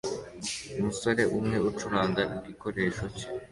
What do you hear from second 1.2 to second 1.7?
umwe